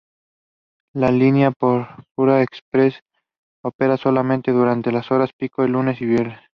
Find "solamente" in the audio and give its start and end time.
3.97-4.51